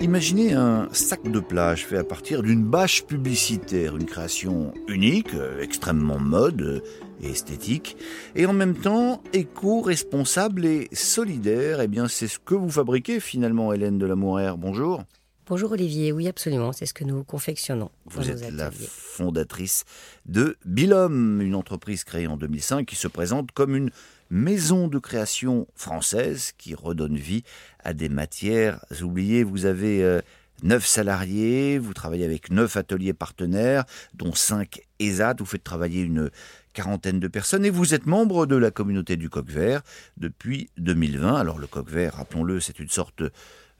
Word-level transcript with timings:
Imaginez 0.00 0.52
un 0.52 0.88
sac 0.92 1.28
de 1.28 1.40
plage 1.40 1.84
fait 1.84 1.96
à 1.96 2.04
partir 2.04 2.44
d'une 2.44 2.62
bâche 2.62 3.04
publicitaire, 3.04 3.96
une 3.96 4.06
création 4.06 4.72
unique, 4.86 5.34
extrêmement 5.60 6.20
mode 6.20 6.84
et 7.20 7.30
esthétique, 7.30 7.96
et 8.36 8.46
en 8.46 8.52
même 8.52 8.76
temps 8.76 9.20
éco-responsable 9.32 10.66
et 10.66 10.88
solidaire. 10.92 11.80
Eh 11.80 11.88
bien, 11.88 12.06
c'est 12.06 12.28
ce 12.28 12.38
que 12.38 12.54
vous 12.54 12.70
fabriquez 12.70 13.18
finalement, 13.18 13.72
Hélène 13.72 13.98
de 13.98 14.06
la 14.06 14.14
Bonjour. 14.14 15.02
Bonjour 15.48 15.72
Olivier, 15.72 16.12
oui 16.12 16.28
absolument, 16.28 16.72
c'est 16.72 16.84
ce 16.86 16.92
que 16.94 17.04
nous 17.04 17.24
confectionnons. 17.24 17.90
Vous 18.04 18.30
êtes 18.30 18.52
la 18.52 18.70
fondatrice 18.70 19.84
de 20.26 20.58
Bilom, 20.64 21.40
une 21.40 21.54
entreprise 21.54 22.04
créée 22.04 22.26
en 22.26 22.36
2005 22.36 22.86
qui 22.86 22.96
se 22.96 23.08
présente 23.08 23.50
comme 23.52 23.74
une 23.74 23.90
maison 24.30 24.88
de 24.88 24.98
création 24.98 25.66
française 25.74 26.52
qui 26.58 26.74
redonne 26.74 27.16
vie 27.16 27.44
à 27.82 27.94
des 27.94 28.08
matières 28.08 28.84
oubliées. 29.02 29.44
Vous 29.44 29.66
avez 29.66 30.02
euh, 30.02 30.20
neuf 30.62 30.86
salariés, 30.86 31.78
vous 31.78 31.94
travaillez 31.94 32.24
avec 32.24 32.50
neuf 32.50 32.76
ateliers 32.76 33.12
partenaires, 33.12 33.84
dont 34.14 34.34
cinq 34.34 34.82
ESAT, 34.98 35.36
vous 35.38 35.46
faites 35.46 35.64
travailler 35.64 36.02
une 36.02 36.30
quarantaine 36.72 37.20
de 37.20 37.28
personnes 37.28 37.64
et 37.64 37.70
vous 37.70 37.94
êtes 37.94 38.06
membre 38.06 38.46
de 38.46 38.56
la 38.56 38.70
communauté 38.70 39.16
du 39.16 39.28
coq 39.30 39.48
vert 39.48 39.82
depuis 40.16 40.70
2020. 40.78 41.34
Alors 41.34 41.58
le 41.58 41.66
coq 41.66 41.88
vert, 41.88 42.14
rappelons-le, 42.14 42.60
c'est 42.60 42.78
une 42.78 42.88
sorte 42.88 43.22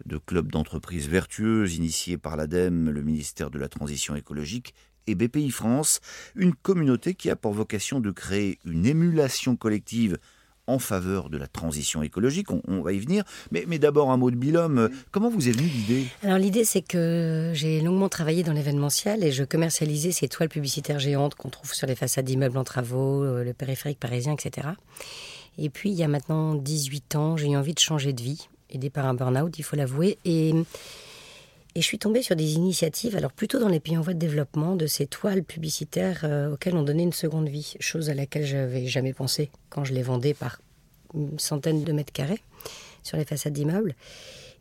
de 0.07 0.17
club 0.17 0.51
d'entreprises 0.51 1.09
vertueuses 1.09 1.77
initié 1.77 2.19
par 2.19 2.37
l'ADEME, 2.37 2.91
le 2.91 3.03
ministère 3.03 3.51
de 3.51 3.59
la 3.59 3.69
Transition 3.69 4.15
écologique 4.15 4.75
et 5.09 5.15
BPI 5.15 5.51
France, 5.51 6.01
une 6.37 6.55
communauté 6.55 7.15
qui 7.15 7.31
a 7.31 7.37
pour 7.37 7.53
vocation 7.53 8.01
de 8.01 8.11
créer 8.11 8.59
une 8.65 8.87
émulation 8.87 9.57
collective 9.57 10.19
en 10.69 10.79
faveur 10.79 11.31
de 11.31 11.39
la 11.39 11.49
transition 11.49 12.03
écologique. 12.03 12.49
On, 12.51 12.83
va 12.83 12.93
y 12.93 12.99
venir. 12.99 13.25
Mais, 13.51 13.79
d'abord, 13.79 14.11
un 14.11 14.17
mot 14.17 14.31
de 14.31 14.37
Bilhomme. 14.37 14.91
Comment 15.11 15.31
vous 15.31 15.49
est 15.49 15.53
venue 15.53 15.67
l'idée? 15.67 16.07
Alors, 16.23 16.39
l'idée, 16.39 16.65
c'est 16.65 16.83
que 16.83 17.51
j'ai 17.55 17.81
longuement 17.81 18.09
travaillé 18.09 18.43
dans 18.45 18.53
l'événementiel 18.53 19.25
et 19.25 19.33
je 19.33 19.43
commercialisais 19.45 20.13
ces 20.13 20.29
toiles 20.29 20.49
publicitaires 20.49 21.01
géantes 21.01 21.35
qu'on 21.35 21.49
trouve 21.49 21.73
sur 21.75 21.87
les 21.87 21.97
façades 21.97 22.27
d'immeubles 22.27 22.59
en 22.59 22.65
travaux, 22.65 23.25
euh, 23.25 23.43
le 23.43 23.55
périphérique 23.55 23.99
parisien, 23.99 24.35
etc. 24.35 24.69
Et 25.57 25.71
puis, 25.71 25.91
il 25.91 25.97
y 25.97 26.05
a 26.05 26.09
maintenant 26.09 26.55
18 26.55 27.17
ans, 27.17 27.37
j'ai 27.37 27.49
eu 27.49 27.57
envie 27.57 27.75
de 27.75 27.81
changer 27.81 28.13
de 28.13 28.23
vie, 28.23 28.49
aidé 28.71 28.91
par 28.91 29.07
un 29.07 29.15
burn-out, 29.15 29.59
il 29.59 29.63
faut 29.63 29.77
l'avouer. 29.77 30.19
Et. 30.25 30.55
Et 31.79 31.81
je 31.81 31.87
suis 31.87 32.01
tombée 32.01 32.23
sur 32.23 32.35
des 32.35 32.55
initiatives, 32.55 33.15
alors 33.15 33.31
plutôt 33.31 33.61
dans 33.61 33.69
les 33.69 33.79
pays 33.79 33.97
en 33.97 34.01
voie 34.01 34.13
de 34.13 34.19
développement, 34.19 34.75
de 34.75 34.89
ces 34.89 35.07
toiles 35.07 35.45
publicitaires 35.45 36.23
euh, 36.25 36.53
auxquelles 36.55 36.75
on 36.75 36.83
donnait 36.83 37.05
une 37.05 37.13
seconde 37.13 37.49
vie, 37.49 37.75
chose 37.79 38.11
à 38.11 38.15
laquelle 38.15 38.45
j'avais 38.45 38.89
jamais 38.89 39.13
pensé 39.13 39.49
quand 39.71 39.85
je 39.85 39.95
les 39.95 40.03
vendais 40.03 40.35
par 40.35 40.61
une 41.15 41.39
centaine 41.39 41.85
de 41.85 41.93
mètres 41.93 42.13
carrés 42.13 42.43
sur 43.05 43.17
les 43.17 43.25
façades 43.25 43.53
d'immeubles. 43.53 43.95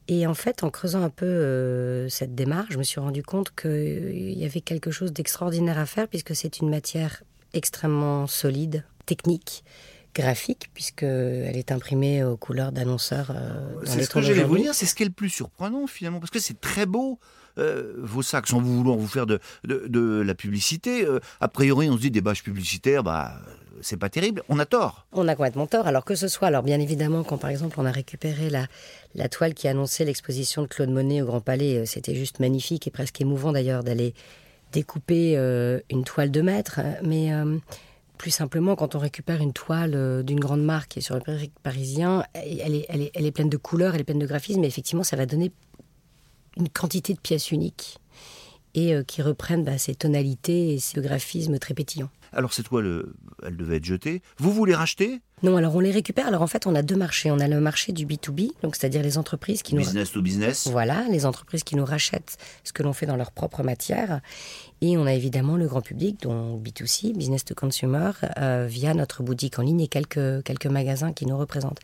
Et 0.08 0.28
en 0.28 0.36
fait, 0.36 0.64
en 0.64 0.70
creusant 0.70 1.02
un 1.02 1.10
peu 1.10 1.26
euh, 1.26 2.08
cette 2.08 2.36
démarche, 2.36 2.74
je 2.74 2.78
me 2.78 2.84
suis 2.84 3.00
rendu 3.00 3.24
compte 3.24 3.50
qu'il 3.60 4.38
y 4.38 4.46
avait 4.46 4.62
quelque 4.62 4.92
chose 4.92 5.12
d'extraordinaire 5.12 5.80
à 5.80 5.88
faire, 5.88 6.08
puisque 6.08 6.36
c'est 6.36 6.60
une 6.60 6.70
matière 6.70 7.24
extrêmement 7.52 8.28
solide, 8.28 8.84
technique, 9.08 9.64
graphique, 10.18 10.70
puisqu'elle 10.74 11.56
est 11.56 11.72
imprimée 11.72 12.24
aux 12.24 12.38
couleurs 12.38 12.72
d'annonceurs. 12.72 13.32
Euh, 13.36 13.80
c'est 13.84 14.04
ce 14.04 14.10
que 14.10 14.22
j'allais 14.22 14.44
vous 14.44 14.58
dire, 14.58 14.74
c'est 14.74 14.88
ce 14.88 14.96
qui 14.96 15.04
est 15.04 15.08
le 15.08 15.12
plus 15.12 15.30
surprenant 15.30 15.86
finalement, 15.88 16.20
parce 16.20 16.32
que 16.32 16.40
c'est 16.40 16.60
très 16.60 16.86
beau. 16.86 17.20
Euh, 17.60 17.94
vos 17.98 18.22
sacs, 18.22 18.48
sans 18.48 18.62
vous 18.62 18.78
vouloir 18.78 18.98
vous 18.98 19.08
faire 19.08 19.26
de, 19.26 19.40
de, 19.64 20.22
la 20.22 20.36
publicité, 20.36 21.04
euh, 21.04 21.20
a 21.42 21.48
priori 21.48 21.90
on 21.90 21.96
se 21.96 22.02
dit 22.02 22.12
des 22.12 22.22
bâches 22.22 22.44
publicitaires, 22.44 23.04
bah 23.04 23.34
c'est 23.82 23.98
pas 23.98 24.10
terrible, 24.10 24.44
on 24.48 24.60
a 24.60 24.66
tort. 24.66 25.08
On 25.12 25.28
a 25.28 25.36
complètement 25.36 25.66
tort, 25.66 25.88
alors 25.88 26.06
que 26.06 26.14
ce 26.14 26.28
soit, 26.28 26.50
alors 26.50 26.62
bien 26.62 26.80
évidemment, 26.80 27.24
quand 27.24 27.40
par 27.40 27.50
exemple 27.50 27.80
on 27.80 27.86
a 27.88 27.92
récupéré 27.92 28.52
la, 28.52 28.68
la 29.16 29.28
toile 29.28 29.56
qui 29.56 29.68
annonçait 29.68 30.06
l'exposition 30.06 30.62
de 30.62 30.68
Claude 30.68 30.90
Monet 30.90 31.24
au 31.24 31.26
Grand 31.26 31.42
Palais, 31.42 31.88
c'était 31.88 32.14
juste 32.14 32.40
magnifique 32.40 32.86
et 32.86 32.92
presque 32.92 33.20
émouvant 33.22 33.52
d'ailleurs 33.52 33.84
d'aller 33.84 34.14
découper 34.72 35.36
une 35.90 36.04
toile 36.04 36.30
de 36.30 36.42
maître, 36.42 36.82
mais 37.02 37.32
plus 38.18 38.32
simplement, 38.32 38.76
quand 38.76 38.96
on 38.96 39.00
récupère 39.00 39.42
une 39.42 39.54
toile 39.54 39.94
euh, 39.96 40.24
d'une 40.24 40.40
grande 40.40 40.64
marque 40.64 40.90
qui 40.90 41.02
sur 41.02 41.16
le 41.16 41.22
parisien, 41.64 42.24
elle 42.34 42.76
est, 42.76 43.32
pleine 43.32 43.50
de 43.50 43.58
couleurs, 43.58 43.96
elle 43.96 44.02
est 44.02 44.04
pleine 44.04 44.20
de 44.20 44.26
graphismes, 44.26 44.62
mais 44.62 44.68
effectivement, 44.68 45.04
ça 45.04 45.16
va 45.16 45.26
donner 45.26 45.52
une 46.58 46.70
quantité 46.70 47.14
de 47.14 47.20
pièces 47.20 47.52
uniques 47.52 48.00
et 48.74 48.94
euh, 48.94 49.04
qui 49.04 49.22
reprennent 49.22 49.64
bah, 49.64 49.78
ces 49.78 49.96
tonalités 49.96 50.74
et 50.74 50.80
ce 50.80 51.00
graphisme 51.00 51.58
très 51.60 51.74
pétillant. 51.74 52.10
Alors 52.34 52.54
cette 52.54 52.68
toile, 52.68 53.06
elle 53.46 53.58
devait 53.58 53.78
être 53.78 53.86
jetée. 53.86 54.22
Vous 54.38 54.52
voulez 54.52 54.76
racheter? 54.76 55.22
Non, 55.44 55.56
alors 55.56 55.76
on 55.76 55.80
les 55.80 55.92
récupère. 55.92 56.28
Alors 56.28 56.42
en 56.42 56.48
fait, 56.48 56.66
on 56.66 56.74
a 56.74 56.82
deux 56.82 56.96
marchés. 56.96 57.30
On 57.30 57.40
a 57.40 57.48
le 57.48 57.60
marché 57.60 57.92
du 57.92 58.06
B2B, 58.06 58.52
donc 58.64 58.76
c'est-à-dire 58.76 59.04
les 59.04 59.18
entreprises 59.18 59.62
qui 59.62 59.76
business 59.76 59.94
nous... 59.94 60.00
Business 60.00 60.12
to 60.12 60.22
business. 60.22 60.68
Voilà, 60.68 61.06
les 61.10 61.26
entreprises 61.26 61.64
qui 61.64 61.76
nous 61.76 61.86
rachètent 61.86 62.38
ce 62.64 62.74
que 62.74 62.82
l'on 62.82 62.94
fait 62.94 63.06
dans 63.06 63.16
leur 63.16 63.32
propre 63.32 63.64
matière. 63.64 64.22
Et 64.82 64.98
on 64.98 65.06
a 65.06 65.14
évidemment 65.14 65.56
le 65.56 65.68
grand 65.68 65.82
public, 65.82 66.22
dont 66.22 66.58
B2C, 66.58 67.16
business 67.16 67.46
to 67.46 67.54
consumer, 67.56 68.12
euh, 68.40 68.66
via 68.68 68.94
notre 68.94 69.24
boutique 69.24 69.60
en 69.60 69.64
ligne 69.64 69.82
et 69.82 69.88
quelques, 69.88 70.44
quelques 70.44 70.68
magasins 70.68 71.14
qui 71.14 71.26
nous 71.26 71.38
représentent. 71.38 71.80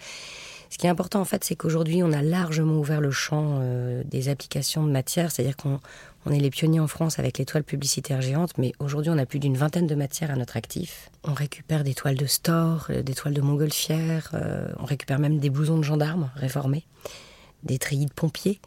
Ce 0.74 0.80
qui 0.80 0.88
est 0.88 0.90
important 0.90 1.22
en 1.22 1.26
fait, 1.26 1.44
c'est 1.44 1.56
qu'aujourd'hui, 1.56 2.02
on 2.02 2.12
a 2.12 2.24
largement 2.24 2.80
ouvert 2.80 3.00
le 3.00 3.12
champ 3.12 3.60
euh, 3.62 4.02
des 4.06 4.28
applications 4.28 4.84
de 4.84 4.90
matière, 4.90 5.32
c'est-à-dire 5.32 5.56
qu'on 5.56 5.80
on 6.26 6.32
est 6.32 6.40
les 6.40 6.50
pionniers 6.50 6.80
en 6.80 6.88
France 6.88 7.20
avec 7.20 7.38
les 7.38 7.46
toiles 7.46 7.64
publicitaires 7.64 8.24
géantes, 8.24 8.58
mais 8.58 8.72
aujourd'hui, 8.80 9.12
on 9.12 9.20
a 9.20 9.28
plus 9.28 9.38
d'une 9.38 9.56
vingtaine 9.56 9.86
de 9.86 9.94
matières 9.94 10.32
à 10.32 10.36
notre 10.36 10.58
actif. 10.58 11.12
On 11.24 11.34
récupère 11.34 11.84
des 11.84 11.94
toiles 11.94 12.16
de 12.16 12.26
store, 12.26 12.88
euh, 12.90 13.04
des 13.04 13.14
toiles 13.14 13.36
de 13.36 13.42
montgolfière, 13.42 14.32
euh, 14.34 14.66
on 14.80 14.86
récupère 14.86 15.20
même 15.20 15.38
des 15.38 15.52
blousons 15.52 15.78
de 15.78 15.84
gendarmes 15.84 16.32
réformés, 16.34 16.88
des 17.62 17.78
treillis 17.78 18.08
de 18.08 18.14
pompiers 18.14 18.60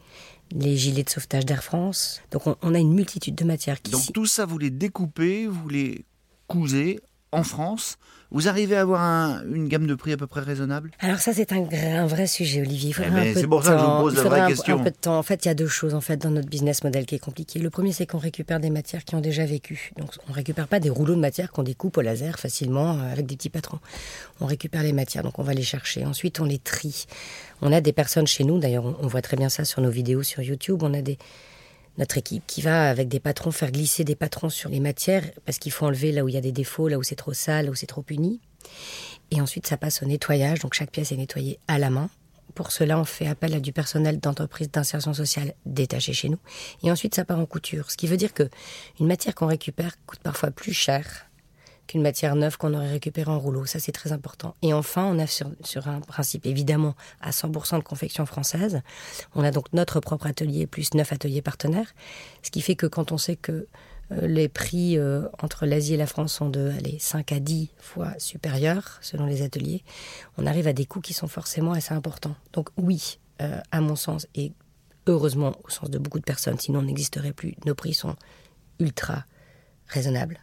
les 0.55 0.77
gilets 0.77 1.03
de 1.03 1.09
sauvetage 1.09 1.45
d'Air 1.45 1.61
France. 1.61 2.21
Donc 2.31 2.43
on, 2.61 2.73
a 2.73 2.79
une 2.79 2.93
multitude 2.93 3.35
de 3.35 3.43
matières. 3.43 3.81
Qui 3.81 3.91
Donc 3.91 4.13
tout 4.13 4.25
ça, 4.25 4.45
vous 4.45 4.57
les 4.57 4.69
découpez, 4.69 5.45
vous 5.45 5.67
les 5.67 6.05
cousez 6.47 7.01
en 7.31 7.43
France, 7.43 7.97
vous 8.31 8.47
arrivez 8.47 8.75
à 8.75 8.81
avoir 8.81 9.41
une 9.45 9.67
gamme 9.67 9.87
de 9.87 9.95
prix 9.95 10.11
à 10.11 10.17
peu 10.17 10.27
près 10.27 10.41
raisonnable? 10.41 10.91
Alors 10.99 11.19
ça, 11.19 11.33
c'est 11.33 11.51
un, 11.53 12.07
vrai 12.07 12.27
sujet, 12.27 12.61
Olivier. 12.61 12.93
Eh 12.97 13.33
c'est 13.33 13.47
pour 13.47 13.63
ça 13.63 13.73
que 13.73 13.79
je 13.79 13.85
vous 13.85 13.99
pose 13.99 14.15
la 14.15 14.23
vraie 14.23 14.47
question. 14.47 14.81
En 15.05 15.23
fait, 15.23 15.45
il 15.45 15.47
y 15.47 15.51
a 15.51 15.53
deux 15.53 15.67
choses 15.67 15.93
en 15.93 16.01
fait 16.01 16.17
dans 16.17 16.31
notre 16.31 16.47
business 16.47 16.83
model 16.83 17.05
qui 17.05 17.15
est 17.15 17.19
compliqué. 17.19 17.59
Le 17.59 17.69
premier, 17.69 17.93
c'est 17.93 18.05
qu'on 18.05 18.17
récupère 18.17 18.59
des 18.59 18.69
matières 18.69 19.05
qui 19.05 19.15
ont 19.15 19.21
déjà 19.21 19.45
vécu. 19.45 19.91
Donc, 19.97 20.11
on 20.29 20.33
récupère 20.33 20.67
pas 20.67 20.79
des 20.79 20.89
rouleaux 20.89 21.15
de 21.15 21.19
matière 21.19 21.51
qu'on 21.51 21.63
découpe 21.63 21.97
au 21.97 22.01
laser 22.01 22.37
facilement 22.39 22.97
euh, 22.97 23.11
avec 23.11 23.25
des 23.25 23.35
petits 23.35 23.49
patrons. 23.49 23.79
On 24.41 24.45
récupère 24.45 24.83
les 24.83 24.93
matières, 24.93 25.23
donc 25.23 25.39
on 25.39 25.43
va 25.43 25.53
les 25.53 25.63
chercher. 25.63 26.05
Ensuite, 26.05 26.39
on 26.39 26.45
les 26.45 26.59
trie. 26.59 27.05
On 27.61 27.71
a 27.71 27.81
des 27.81 27.93
personnes 27.93 28.27
chez 28.27 28.43
nous, 28.43 28.59
d'ailleurs, 28.59 28.85
on 29.01 29.07
voit 29.07 29.21
très 29.21 29.37
bien 29.37 29.49
ça 29.49 29.65
sur 29.65 29.81
nos 29.81 29.89
vidéos 29.89 30.23
sur 30.23 30.41
YouTube. 30.41 30.83
On 30.83 30.93
a 30.93 31.01
des 31.01 31.17
notre 31.97 32.17
équipe 32.17 32.43
qui 32.47 32.61
va 32.61 32.89
avec 32.89 33.07
des 33.07 33.19
patrons 33.19 33.51
faire 33.51 33.71
glisser 33.71 34.03
des 34.03 34.15
patrons 34.15 34.49
sur 34.49 34.69
les 34.69 34.79
matières 34.79 35.23
parce 35.45 35.57
qu'il 35.57 35.71
faut 35.71 35.85
enlever 35.85 36.11
là 36.11 36.23
où 36.23 36.29
il 36.29 36.35
y 36.35 36.37
a 36.37 36.41
des 36.41 36.51
défauts, 36.51 36.87
là 36.87 36.97
où 36.97 37.03
c'est 37.03 37.15
trop 37.15 37.33
sale, 37.33 37.65
là 37.65 37.71
où 37.71 37.75
c'est 37.75 37.87
trop 37.87 38.05
uni. 38.09 38.39
Et 39.31 39.41
ensuite, 39.41 39.67
ça 39.67 39.77
passe 39.77 40.01
au 40.03 40.05
nettoyage. 40.05 40.59
Donc, 40.59 40.73
chaque 40.73 40.91
pièce 40.91 41.11
est 41.11 41.17
nettoyée 41.17 41.59
à 41.67 41.79
la 41.79 41.89
main. 41.89 42.09
Pour 42.55 42.71
cela, 42.71 42.99
on 42.99 43.03
fait 43.03 43.27
appel 43.27 43.53
à 43.53 43.59
du 43.59 43.71
personnel 43.71 44.19
d'entreprise 44.19 44.71
d'insertion 44.71 45.13
sociale 45.13 45.53
détaché 45.65 46.13
chez 46.13 46.29
nous. 46.29 46.39
Et 46.83 46.91
ensuite, 46.91 47.13
ça 47.13 47.25
part 47.25 47.39
en 47.39 47.45
couture. 47.45 47.91
Ce 47.91 47.97
qui 47.97 48.07
veut 48.07 48.17
dire 48.17 48.33
que 48.33 48.49
une 48.99 49.07
matière 49.07 49.35
qu'on 49.35 49.47
récupère 49.47 49.95
coûte 50.05 50.19
parfois 50.19 50.51
plus 50.51 50.73
cher 50.73 51.26
qu'une 51.87 52.01
matière 52.01 52.35
neuve 52.35 52.57
qu'on 52.57 52.73
aurait 52.73 52.91
récupérée 52.91 53.31
en 53.31 53.39
rouleau. 53.39 53.65
Ça, 53.65 53.79
c'est 53.79 53.91
très 53.91 54.11
important. 54.11 54.55
Et 54.61 54.73
enfin, 54.73 55.05
on 55.05 55.17
a 55.19 55.27
sur, 55.27 55.49
sur 55.63 55.87
un 55.87 56.01
principe 56.01 56.45
évidemment 56.45 56.95
à 57.21 57.31
100% 57.31 57.77
de 57.77 57.83
confection 57.83 58.25
française. 58.25 58.81
On 59.35 59.43
a 59.43 59.51
donc 59.51 59.71
notre 59.73 59.99
propre 59.99 60.27
atelier 60.27 60.67
plus 60.67 60.93
neuf 60.93 61.13
ateliers 61.13 61.41
partenaires. 61.41 61.93
Ce 62.43 62.51
qui 62.51 62.61
fait 62.61 62.75
que 62.75 62.85
quand 62.85 63.11
on 63.11 63.17
sait 63.17 63.35
que 63.35 63.67
euh, 64.11 64.27
les 64.27 64.47
prix 64.47 64.97
euh, 64.97 65.27
entre 65.41 65.65
l'Asie 65.65 65.95
et 65.95 65.97
la 65.97 66.07
France 66.07 66.33
sont 66.33 66.49
de 66.49 66.71
allez, 66.77 66.97
5 66.99 67.31
à 67.31 67.39
10 67.39 67.69
fois 67.77 68.13
supérieurs 68.19 68.99
selon 69.01 69.25
les 69.25 69.41
ateliers, 69.41 69.83
on 70.37 70.45
arrive 70.45 70.67
à 70.67 70.73
des 70.73 70.85
coûts 70.85 71.01
qui 71.01 71.13
sont 71.13 71.27
forcément 71.27 71.73
assez 71.73 71.93
importants. 71.93 72.35
Donc 72.53 72.69
oui, 72.77 73.19
euh, 73.41 73.59
à 73.71 73.81
mon 73.81 73.95
sens, 73.95 74.27
et 74.35 74.53
heureusement 75.07 75.53
au 75.63 75.69
sens 75.69 75.89
de 75.89 75.97
beaucoup 75.97 76.19
de 76.19 76.25
personnes, 76.25 76.59
sinon 76.59 76.79
on 76.79 76.83
n'existerait 76.83 77.33
plus, 77.33 77.55
nos 77.65 77.75
prix 77.75 77.93
sont 77.93 78.15
ultra 78.79 79.25
raisonnables. 79.87 80.39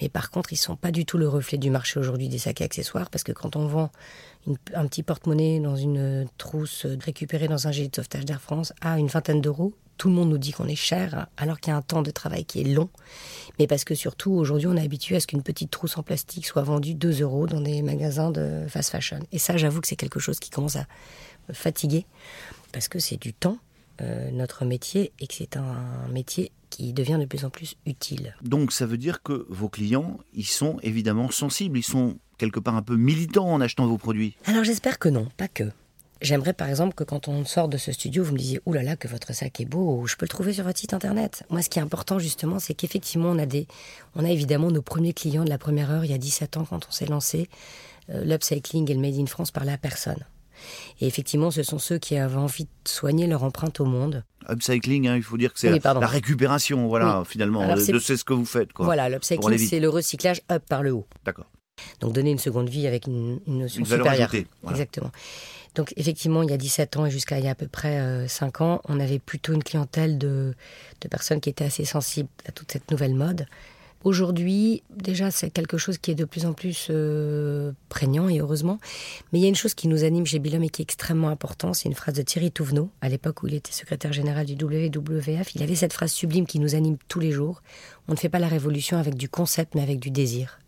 Mais 0.00 0.08
par 0.08 0.30
contre, 0.30 0.52
ils 0.52 0.56
sont 0.56 0.76
pas 0.76 0.90
du 0.90 1.04
tout 1.06 1.18
le 1.18 1.28
reflet 1.28 1.58
du 1.58 1.70
marché 1.70 2.00
aujourd'hui 2.00 2.28
des 2.28 2.38
sacs 2.38 2.60
et 2.60 2.64
accessoires, 2.64 3.10
parce 3.10 3.24
que 3.24 3.32
quand 3.32 3.56
on 3.56 3.66
vend 3.66 3.90
un 4.74 4.86
petit 4.86 5.02
porte-monnaie 5.02 5.60
dans 5.60 5.76
une 5.76 6.26
trousse 6.36 6.86
récupérée 7.04 7.48
dans 7.48 7.66
un 7.66 7.72
gilet 7.72 7.88
de 7.88 7.96
sauvetage 7.96 8.24
d'Air 8.24 8.40
France 8.40 8.72
à 8.80 8.98
une 8.98 9.06
vingtaine 9.06 9.40
d'euros, 9.40 9.72
tout 9.96 10.08
le 10.08 10.14
monde 10.14 10.30
nous 10.30 10.38
dit 10.38 10.52
qu'on 10.52 10.66
est 10.66 10.74
cher, 10.74 11.28
alors 11.36 11.60
qu'il 11.60 11.70
y 11.70 11.74
a 11.74 11.76
un 11.76 11.82
temps 11.82 12.02
de 12.02 12.10
travail 12.10 12.44
qui 12.44 12.60
est 12.60 12.64
long. 12.64 12.88
Mais 13.58 13.66
parce 13.66 13.84
que 13.84 13.94
surtout, 13.94 14.32
aujourd'hui, 14.32 14.66
on 14.66 14.76
est 14.76 14.82
habitué 14.82 15.16
à 15.16 15.20
ce 15.20 15.26
qu'une 15.26 15.42
petite 15.42 15.70
trousse 15.70 15.96
en 15.96 16.02
plastique 16.02 16.46
soit 16.46 16.62
vendue 16.62 16.94
2 16.94 17.22
euros 17.22 17.46
dans 17.46 17.60
des 17.60 17.82
magasins 17.82 18.30
de 18.30 18.64
fast 18.68 18.90
fashion. 18.90 19.20
Et 19.30 19.38
ça, 19.38 19.56
j'avoue 19.56 19.80
que 19.80 19.86
c'est 19.86 19.96
quelque 19.96 20.18
chose 20.18 20.40
qui 20.40 20.50
commence 20.50 20.76
à 20.76 20.86
fatiguer, 21.52 22.06
parce 22.72 22.88
que 22.88 22.98
c'est 22.98 23.20
du 23.20 23.32
temps, 23.32 23.58
euh, 24.00 24.30
notre 24.32 24.64
métier, 24.64 25.12
et 25.20 25.26
que 25.26 25.34
c'est 25.34 25.56
un 25.56 26.08
métier 26.10 26.50
qui 26.74 26.92
devient 26.92 27.18
de 27.20 27.24
plus 27.24 27.44
en 27.44 27.50
plus 27.50 27.76
utile. 27.86 28.34
Donc 28.42 28.72
ça 28.72 28.84
veut 28.84 28.96
dire 28.96 29.22
que 29.22 29.46
vos 29.48 29.68
clients, 29.68 30.18
ils 30.32 30.46
sont 30.46 30.78
évidemment 30.82 31.30
sensibles, 31.30 31.78
ils 31.78 31.84
sont 31.84 32.18
quelque 32.36 32.58
part 32.58 32.74
un 32.74 32.82
peu 32.82 32.96
militants 32.96 33.48
en 33.48 33.60
achetant 33.60 33.86
vos 33.86 33.96
produits 33.96 34.36
Alors 34.46 34.64
j'espère 34.64 34.98
que 34.98 35.08
non, 35.08 35.28
pas 35.36 35.46
que. 35.46 35.70
j'aimerais 36.20 36.52
par 36.52 36.68
exemple 36.68 36.94
que 36.94 37.04
quand 37.04 37.28
on 37.28 37.44
sort 37.44 37.68
de 37.68 37.76
ce 37.76 37.92
studio, 37.92 38.24
vous 38.24 38.32
me 38.32 38.38
disiez, 38.38 38.60
oulala, 38.66 38.84
là 38.84 38.90
là, 38.90 38.96
que 38.96 39.06
votre 39.06 39.32
sac 39.32 39.60
est 39.60 39.66
beau, 39.66 40.00
ou 40.00 40.08
je 40.08 40.16
peux 40.16 40.24
le 40.24 40.30
trouver 40.30 40.52
sur 40.52 40.64
votre 40.64 40.80
site 40.80 40.94
internet. 40.94 41.44
Moi, 41.48 41.62
ce 41.62 41.68
qui 41.68 41.78
est 41.78 41.82
important 41.82 42.18
justement, 42.18 42.58
c'est 42.58 42.74
qu'effectivement, 42.74 43.28
on 43.28 43.38
a 43.38 43.46
des, 43.46 43.68
on 44.16 44.24
a 44.24 44.30
évidemment 44.30 44.72
nos 44.72 44.82
premiers 44.82 45.12
clients 45.12 45.44
de 45.44 45.50
la 45.50 45.58
première 45.58 45.92
heure, 45.92 46.04
il 46.04 46.10
y 46.10 46.14
a 46.14 46.18
17 46.18 46.56
ans 46.56 46.64
quand 46.68 46.88
on 46.88 46.90
s'est 46.90 47.06
lancé. 47.06 47.48
Euh, 48.10 48.24
l'upcycling 48.24 48.90
et 48.90 48.94
le 48.94 49.00
Made 49.00 49.18
in 49.18 49.26
France 49.26 49.52
parlaient 49.52 49.72
à 49.72 49.78
personne. 49.78 50.24
Et 51.00 51.06
effectivement, 51.06 51.50
ce 51.50 51.62
sont 51.62 51.78
ceux 51.78 51.98
qui 51.98 52.16
avaient 52.16 52.36
envie 52.36 52.64
de 52.64 52.88
soigner 52.88 53.26
leur 53.26 53.44
empreinte 53.44 53.80
au 53.80 53.84
monde. 53.84 54.24
Upcycling, 54.48 55.08
hein, 55.08 55.16
il 55.16 55.22
faut 55.22 55.36
dire 55.36 55.52
que 55.52 55.58
c'est 55.58 55.70
la, 55.70 56.06
récupération, 56.06 56.86
voilà, 56.86 57.22
finalement, 57.26 57.74
de, 57.74 57.80
ce 57.80 58.24
que 58.24 58.32
vous 58.32 58.44
faites. 58.44 58.72
Quoi, 58.72 58.84
voilà, 58.84 59.08
l'upcycling, 59.08 59.58
c'est 59.58 59.80
le 59.80 59.88
recyclage 59.88 60.42
up 60.50 60.62
par 60.68 60.82
le 60.82 60.92
haut. 60.92 61.06
D'accord. 61.24 61.46
Donc 62.00 62.12
donner 62.12 62.30
une 62.30 62.38
seconde 62.38 62.68
vie 62.68 62.86
avec 62.86 63.06
une, 63.06 63.40
notion 63.46 63.80
une 63.80 63.86
supérieure. 63.86 64.30
Voilà. 64.62 64.76
Exactement. 64.76 65.10
Donc 65.74 65.92
effectivement, 65.96 66.42
il 66.42 66.50
y 66.50 66.52
a 66.52 66.56
17 66.56 66.96
ans 66.98 67.06
et 67.06 67.10
jusqu'à 67.10 67.38
il 67.38 67.44
y 67.44 67.48
a 67.48 67.52
à 67.52 67.54
peu 67.56 67.66
près 67.66 68.28
5 68.28 68.60
euh, 68.60 68.64
ans, 68.64 68.80
on 68.88 69.00
avait 69.00 69.18
plutôt 69.18 69.52
une 69.52 69.64
clientèle 69.64 70.18
de, 70.18 70.54
de 71.00 71.08
personnes 71.08 71.40
qui 71.40 71.50
étaient 71.50 71.64
assez 71.64 71.84
sensibles 71.84 72.28
à 72.46 72.52
toute 72.52 72.70
cette 72.70 72.90
nouvelle 72.90 73.14
mode 73.14 73.46
Aujourd'hui, 74.04 74.82
déjà, 74.94 75.30
c'est 75.30 75.48
quelque 75.48 75.78
chose 75.78 75.96
qui 75.96 76.10
est 76.10 76.14
de 76.14 76.26
plus 76.26 76.44
en 76.44 76.52
plus 76.52 76.88
euh, 76.90 77.72
prégnant 77.88 78.28
et 78.28 78.38
heureusement. 78.38 78.78
Mais 79.32 79.38
il 79.38 79.42
y 79.42 79.46
a 79.46 79.48
une 79.48 79.54
chose 79.54 79.72
qui 79.72 79.88
nous 79.88 80.04
anime 80.04 80.26
chez 80.26 80.38
Bilom 80.38 80.62
et 80.62 80.68
qui 80.68 80.82
est 80.82 80.84
extrêmement 80.84 81.30
importante. 81.30 81.76
C'est 81.76 81.88
une 81.88 81.94
phrase 81.94 82.14
de 82.14 82.20
Thierry 82.20 82.52
Touvenot, 82.52 82.90
à 83.00 83.08
l'époque 83.08 83.42
où 83.42 83.46
il 83.46 83.54
était 83.54 83.72
secrétaire 83.72 84.12
général 84.12 84.44
du 84.44 84.62
WWF. 84.62 85.54
Il 85.54 85.62
avait 85.62 85.74
cette 85.74 85.94
phrase 85.94 86.12
sublime 86.12 86.46
qui 86.46 86.58
nous 86.58 86.74
anime 86.74 86.98
tous 87.08 87.18
les 87.18 87.32
jours. 87.32 87.62
On 88.06 88.12
ne 88.12 88.18
fait 88.18 88.28
pas 88.28 88.38
la 88.38 88.48
révolution 88.48 88.98
avec 88.98 89.14
du 89.14 89.30
concept, 89.30 89.74
mais 89.74 89.82
avec 89.82 90.00
du 90.00 90.10
désir. 90.10 90.60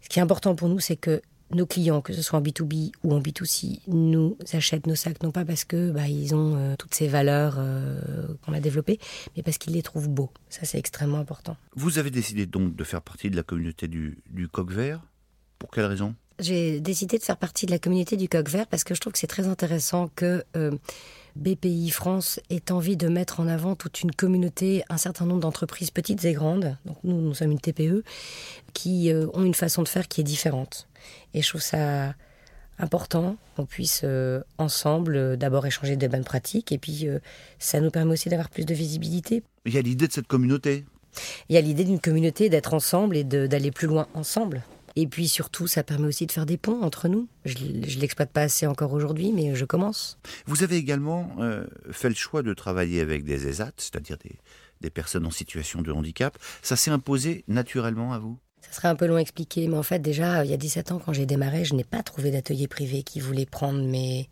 Ce 0.00 0.08
qui 0.08 0.18
est 0.18 0.22
important 0.22 0.56
pour 0.56 0.68
nous, 0.68 0.80
c'est 0.80 0.96
que 0.96 1.22
nos 1.50 1.66
clients, 1.66 2.00
que 2.00 2.12
ce 2.12 2.22
soit 2.22 2.38
en 2.38 2.42
B2B 2.42 2.92
ou 3.02 3.14
en 3.14 3.20
B2C, 3.20 3.80
nous 3.88 4.36
achètent 4.52 4.86
nos 4.86 4.94
sacs 4.94 5.22
non 5.22 5.30
pas 5.30 5.44
parce 5.44 5.64
que 5.64 5.90
bah, 5.90 6.08
ils 6.08 6.34
ont 6.34 6.56
euh, 6.56 6.76
toutes 6.76 6.94
ces 6.94 7.08
valeurs 7.08 7.56
euh, 7.58 8.00
qu'on 8.42 8.52
a 8.52 8.60
développées, 8.60 8.98
mais 9.36 9.42
parce 9.42 9.58
qu'ils 9.58 9.72
les 9.72 9.82
trouvent 9.82 10.08
beaux. 10.08 10.30
Ça, 10.48 10.64
c'est 10.64 10.78
extrêmement 10.78 11.18
important. 11.18 11.56
Vous 11.74 11.98
avez 11.98 12.10
décidé 12.10 12.46
donc 12.46 12.76
de 12.76 12.84
faire 12.84 13.02
partie 13.02 13.30
de 13.30 13.36
la 13.36 13.42
communauté 13.42 13.88
du, 13.88 14.18
du 14.30 14.48
coq 14.48 14.70
vert. 14.70 15.00
Pour 15.58 15.70
quelle 15.70 15.86
raison? 15.86 16.14
J'ai 16.38 16.80
décidé 16.80 17.18
de 17.18 17.22
faire 17.22 17.36
partie 17.36 17.66
de 17.66 17.70
la 17.70 17.78
communauté 17.78 18.16
du 18.16 18.28
coq 18.28 18.48
vert 18.48 18.66
parce 18.66 18.84
que 18.84 18.94
je 18.94 19.00
trouve 19.00 19.12
que 19.12 19.18
c'est 19.18 19.26
très 19.26 19.48
intéressant 19.48 20.10
que 20.14 20.44
euh, 20.56 20.70
BPI 21.36 21.90
France 21.90 22.40
ait 22.50 22.70
envie 22.70 22.96
de 22.96 23.08
mettre 23.08 23.40
en 23.40 23.48
avant 23.48 23.74
toute 23.74 24.02
une 24.02 24.12
communauté, 24.12 24.84
un 24.88 24.98
certain 24.98 25.26
nombre 25.26 25.40
d'entreprises 25.40 25.90
petites 25.90 26.24
et 26.24 26.32
grandes. 26.32 26.76
Donc 26.84 26.96
nous, 27.04 27.20
nous 27.20 27.34
sommes 27.34 27.52
une 27.52 27.60
TPE 27.60 28.04
qui 28.72 29.10
ont 29.32 29.44
une 29.44 29.54
façon 29.54 29.82
de 29.82 29.88
faire 29.88 30.08
qui 30.08 30.20
est 30.20 30.24
différente. 30.24 30.88
Et 31.34 31.42
je 31.42 31.48
trouve 31.48 31.60
ça 31.60 32.14
important 32.78 33.36
qu'on 33.56 33.66
puisse 33.66 34.02
euh, 34.04 34.40
ensemble 34.56 35.16
euh, 35.16 35.36
d'abord 35.36 35.66
échanger 35.66 35.96
des 35.96 36.08
bonnes 36.08 36.24
pratiques 36.24 36.72
et 36.72 36.78
puis 36.78 37.08
euh, 37.08 37.18
ça 37.58 37.80
nous 37.80 37.90
permet 37.90 38.12
aussi 38.12 38.28
d'avoir 38.28 38.48
plus 38.48 38.64
de 38.64 38.74
visibilité. 38.74 39.42
Il 39.66 39.74
y 39.74 39.78
a 39.78 39.82
l'idée 39.82 40.06
de 40.06 40.12
cette 40.12 40.26
communauté. 40.26 40.84
Il 41.48 41.54
y 41.54 41.58
a 41.58 41.60
l'idée 41.60 41.84
d'une 41.84 42.00
communauté 42.00 42.48
d'être 42.48 42.74
ensemble 42.74 43.16
et 43.16 43.24
d'aller 43.24 43.70
plus 43.70 43.88
loin 43.88 44.06
ensemble. 44.14 44.62
Et 45.00 45.06
puis 45.06 45.28
surtout, 45.28 45.68
ça 45.68 45.84
permet 45.84 46.08
aussi 46.08 46.26
de 46.26 46.32
faire 46.32 46.44
des 46.44 46.56
ponts 46.56 46.82
entre 46.82 47.06
nous. 47.06 47.28
Je 47.44 47.54
ne 47.58 48.00
l'exploite 48.00 48.32
pas 48.32 48.42
assez 48.42 48.66
encore 48.66 48.92
aujourd'hui, 48.92 49.32
mais 49.32 49.54
je 49.54 49.64
commence. 49.64 50.18
Vous 50.46 50.64
avez 50.64 50.76
également 50.76 51.36
fait 51.92 52.08
le 52.08 52.16
choix 52.16 52.42
de 52.42 52.52
travailler 52.52 53.00
avec 53.00 53.24
des 53.24 53.46
ESAT, 53.46 53.72
c'est-à-dire 53.76 54.16
des, 54.18 54.36
des 54.80 54.90
personnes 54.90 55.26
en 55.26 55.30
situation 55.30 55.82
de 55.82 55.92
handicap. 55.92 56.36
Ça 56.62 56.76
s'est 56.76 56.90
imposé 56.90 57.44
naturellement 57.48 58.12
à 58.12 58.18
vous? 58.18 58.38
Ça 58.60 58.72
serait 58.72 58.88
un 58.88 58.96
peu 58.96 59.06
long 59.06 59.16
à 59.16 59.20
expliquer, 59.20 59.68
mais 59.68 59.76
en 59.76 59.82
fait, 59.82 60.00
déjà, 60.00 60.44
il 60.44 60.50
y 60.50 60.54
a 60.54 60.56
17 60.56 60.92
ans, 60.92 60.98
quand 61.04 61.12
j'ai 61.12 61.26
démarré, 61.26 61.64
je 61.64 61.74
n'ai 61.74 61.84
pas 61.84 62.02
trouvé 62.02 62.30
d'atelier 62.30 62.68
privé 62.68 63.02
qui 63.02 63.20
voulait 63.20 63.46
prendre 63.46 63.82
mes, 63.82 64.28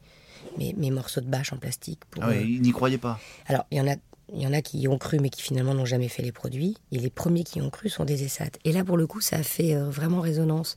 mes, 0.58 0.90
morceaux 0.90 1.20
de 1.20 1.26
bâche 1.26 1.52
en 1.52 1.58
plastique. 1.58 2.00
Pour, 2.10 2.24
ah 2.24 2.30
oui, 2.30 2.56
ils 2.56 2.62
n'y 2.62 2.72
croyaient 2.72 2.98
pas 2.98 3.20
Alors, 3.46 3.64
il 3.70 3.78
y 3.78 3.80
en 3.80 3.88
a. 3.88 3.96
Il 4.32 4.42
y 4.42 4.46
en 4.46 4.52
a 4.52 4.60
qui 4.60 4.78
y 4.78 4.88
ont 4.88 4.98
cru, 4.98 5.18
mais 5.20 5.30
qui 5.30 5.42
finalement 5.42 5.74
n'ont 5.74 5.84
jamais 5.84 6.08
fait 6.08 6.22
les 6.22 6.32
produits. 6.32 6.76
Et 6.90 6.98
les 6.98 7.10
premiers 7.10 7.44
qui 7.44 7.60
ont 7.60 7.70
cru 7.70 7.88
sont 7.88 8.04
des 8.04 8.24
ESAT. 8.24 8.50
Et 8.64 8.72
là, 8.72 8.84
pour 8.84 8.96
le 8.96 9.06
coup, 9.06 9.20
ça 9.20 9.36
a 9.36 9.42
fait 9.42 9.74
euh, 9.74 9.88
vraiment 9.88 10.20
résonance 10.20 10.76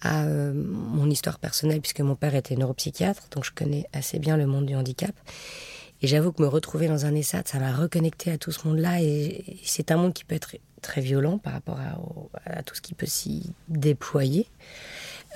à 0.00 0.24
euh, 0.24 0.52
mon 0.54 1.10
histoire 1.10 1.38
personnelle, 1.38 1.80
puisque 1.80 2.00
mon 2.00 2.14
père 2.14 2.34
était 2.34 2.56
neuropsychiatre, 2.56 3.28
donc 3.32 3.44
je 3.44 3.50
connais 3.52 3.86
assez 3.92 4.18
bien 4.18 4.36
le 4.36 4.46
monde 4.46 4.66
du 4.66 4.76
handicap. 4.76 5.14
Et 6.00 6.06
j'avoue 6.06 6.30
que 6.30 6.40
me 6.40 6.46
retrouver 6.46 6.86
dans 6.86 7.06
un 7.06 7.14
ESAT, 7.14 7.42
ça 7.46 7.58
m'a 7.58 7.74
reconnecté 7.74 8.30
à 8.30 8.38
tout 8.38 8.52
ce 8.52 8.68
monde-là. 8.68 9.02
Et 9.02 9.58
c'est 9.64 9.90
un 9.90 9.96
monde 9.96 10.14
qui 10.14 10.24
peut 10.24 10.36
être 10.36 10.54
très 10.80 11.00
violent 11.00 11.38
par 11.38 11.52
rapport 11.52 11.78
à, 12.44 12.62
tout 12.62 12.76
ce 12.76 12.80
qui 12.80 12.94
peut 12.94 13.06
s'y 13.06 13.52
déployer. 13.68 14.46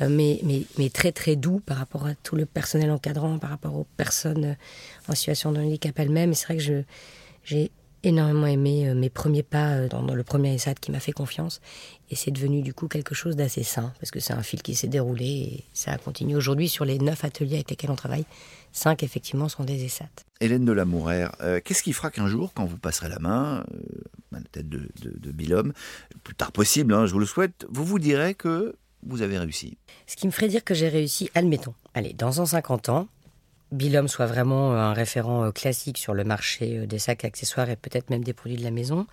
Euh, 0.00 0.08
mais, 0.08 0.38
mais, 0.44 0.62
mais, 0.78 0.88
très 0.88 1.10
très 1.10 1.34
doux 1.34 1.60
par 1.60 1.76
rapport 1.76 2.06
à 2.06 2.14
tout 2.14 2.36
le 2.36 2.46
personnel 2.46 2.92
encadrant, 2.92 3.38
par 3.38 3.50
rapport 3.50 3.74
aux 3.74 3.86
personnes 3.96 4.56
en 5.08 5.14
situation 5.16 5.50
de 5.50 5.60
handicap 5.60 5.98
elles-mêmes. 5.98 6.30
Et 6.30 6.34
c'est 6.34 6.46
vrai 6.46 6.56
que 6.58 6.84
j'ai 7.44 7.70
énormément 8.04 8.46
aimé 8.46 8.88
euh, 8.88 8.94
mes 8.94 9.10
premiers 9.10 9.42
pas 9.42 9.74
euh, 9.74 9.88
dans, 9.88 10.02
le 10.02 10.22
premier 10.24 10.54
ESAT 10.54 10.74
qui 10.74 10.90
m'a 10.90 11.00
fait 11.00 11.12
confiance. 11.12 11.60
Et 12.10 12.16
c'est 12.16 12.30
devenu 12.30 12.62
du 12.62 12.74
coup 12.74 12.88
quelque 12.88 13.14
chose 13.14 13.36
d'assez 13.36 13.62
sain, 13.62 13.92
parce 14.00 14.10
que 14.10 14.20
c'est 14.20 14.32
un 14.32 14.42
fil 14.42 14.62
qui 14.62 14.74
s'est 14.74 14.88
déroulé 14.88 15.24
et 15.24 15.64
ça 15.72 15.92
a 15.92 15.98
continué. 15.98 16.34
Aujourd'hui, 16.34 16.68
sur 16.68 16.84
les 16.84 16.98
neuf 16.98 17.24
ateliers 17.24 17.56
avec 17.56 17.70
lesquels 17.70 17.90
on 17.90 17.96
travaille, 17.96 18.24
cinq 18.72 19.02
effectivement 19.02 19.48
sont 19.48 19.64
des 19.64 19.84
ESAT. 19.84 20.08
Hélène 20.40 20.64
de 20.64 20.72
Lamourère, 20.72 21.32
qu'est-ce 21.64 21.82
qui 21.82 21.92
fera 21.92 22.10
qu'un 22.10 22.26
jour, 22.26 22.52
quand 22.52 22.64
vous 22.64 22.76
passerez 22.76 23.08
la 23.08 23.20
main, 23.20 23.64
à 24.32 24.38
la 24.38 24.44
tête 24.50 24.68
de, 24.68 24.88
de, 25.00 25.30
Bilhomme, 25.30 25.72
le 26.12 26.18
plus 26.18 26.34
tard 26.34 26.50
possible, 26.50 26.92
hein, 26.92 27.06
je 27.06 27.12
vous 27.12 27.20
le 27.20 27.26
souhaite, 27.26 27.64
vous 27.70 27.84
vous 27.84 28.00
direz 28.00 28.34
que 28.34 28.74
vous 29.04 29.22
avez 29.22 29.38
réussi? 29.38 29.78
Ce 30.06 30.16
qui 30.16 30.26
me 30.26 30.32
ferait 30.32 30.48
dire 30.48 30.64
que 30.64 30.74
j'ai 30.74 30.88
réussi, 30.88 31.30
admettons, 31.34 31.74
allez, 31.94 32.12
dans 32.12 32.32
150 32.32 32.88
ans, 32.88 33.08
Bilhomme 33.72 34.08
soit 34.08 34.26
vraiment 34.26 34.74
un 34.74 34.92
référent 34.92 35.44
euh, 35.44 35.50
classique 35.50 35.98
sur 35.98 36.14
le 36.14 36.24
marché 36.24 36.78
euh, 36.78 36.86
des 36.86 36.98
sacs 36.98 37.24
accessoires 37.24 37.70
et 37.70 37.76
peut-être 37.76 38.10
même 38.10 38.22
des 38.22 38.34
produits 38.34 38.58
de 38.58 38.62
la 38.62 38.70
maison, 38.70 39.06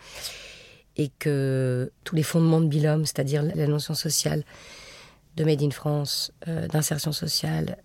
et 0.97 1.09
que 1.17 1.91
tous 2.03 2.15
les 2.15 2.23
fondements 2.23 2.59
de 2.59 2.67
Bilhomme, 2.67 3.06
c'est-à-dire 3.06 3.41
la 3.41 3.67
notion 3.67 3.94
sociale, 3.94 4.44
de 5.38 5.45
Made 5.45 5.61
in 5.61 5.69
France, 5.69 6.33
euh, 6.50 6.67
d'insertion 6.67 7.13
sociale 7.13 7.77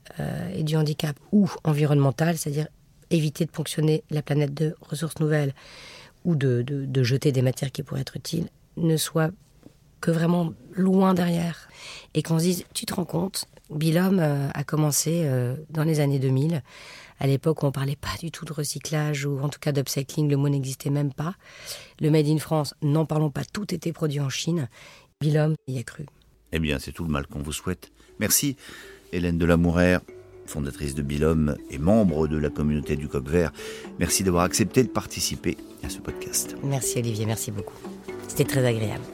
et 0.55 0.65
du 0.65 0.77
handicap 0.77 1.17
ou 1.31 1.49
environnemental, 1.63 2.37
c'est-à-dire 2.37 2.67
éviter 3.11 3.45
de 3.45 3.51
ponctionner 3.51 4.03
la 4.11 4.23
planète 4.23 4.55
de 4.55 4.75
ressources 4.81 5.21
nouvelles, 5.21 5.55
ou 6.25 6.35
de, 6.35 6.65
jeter 7.03 7.33
des 7.33 7.43
matières 7.43 7.71
qui 7.71 7.83
pourraient 7.83 8.01
être 8.01 8.17
utiles 8.17 8.49
ne 8.77 8.97
soit 8.97 9.31
que 10.05 10.11
vraiment 10.11 10.53
loin 10.75 11.15
derrière. 11.15 11.67
Et 12.13 12.23
qu'on 12.23 12.39
se 12.39 12.45
dise, 12.45 12.65
tu 12.75 12.85
te 12.85 12.93
rends 12.93 13.07
compte, 13.07 13.47
Bilhomme 13.71 14.19
euh, 14.21 14.49
a 14.53 14.63
commencé 14.63 15.23
euh, 15.25 15.57
dans 15.71 15.83
les 15.83 16.01
années 16.01 16.19
2000, 16.19 16.63
à 17.21 17.27
l'époque 17.27 17.63
où 17.63 17.67
on 17.67 17.73
parlait 17.73 17.97
pas 17.97 18.15
du 18.21 18.31
tout 18.31 18.45
de 18.45 18.53
recyclage 18.53 19.25
ou 19.25 19.41
en 19.41 19.49
tout 19.49 19.59
cas 19.59 19.73
d'upcycling, 19.73 20.29
le 20.29 20.37
mot 20.37 20.51
n'existait 20.51 20.91
même 20.91 21.15
pas. 21.15 21.37
Le 22.01 22.11
Made 22.11 22.29
in 22.29 22.37
France, 22.37 22.75
n'en 22.83 23.07
parlons 23.07 23.31
pas, 23.31 23.47
tout 23.51 23.75
était 23.75 23.95
produit 23.95 24.21
en 24.21 24.29
Chine. 24.29 24.69
Bilhomme 25.23 25.55
y 25.69 25.79
a 25.79 25.83
cru. 25.83 26.05
Eh 26.53 26.59
bien, 26.59 26.79
c'est 26.79 26.93
tout 26.93 27.05
le 27.05 27.11
mal 27.11 27.27
qu'on 27.27 27.41
vous 27.41 27.53
souhaite. 27.53 27.91
Merci, 28.21 28.57
Hélène 29.13 29.39
de 29.39 29.47
Lamourère 29.47 30.01
fondatrice 30.47 30.95
de 30.95 31.01
Bilhomme 31.01 31.57
et 31.71 31.79
membre 31.79 32.29
de 32.29 32.37
la 32.37 32.51
communauté 32.51 32.97
du 32.97 33.09
Coq 33.09 33.27
Vert. 33.27 33.51
Merci 33.99 34.25
d'avoir 34.25 34.45
accepté 34.45 34.83
de 34.83 34.89
participer 34.89 35.57
à 35.83 35.89
ce 35.89 36.01
podcast. 36.01 36.55
Merci 36.63 36.99
Olivier, 36.99 37.25
merci 37.25 37.51
beaucoup. 37.51 37.79
C'était 38.29 38.45
très 38.45 38.67
agréable. 38.67 39.05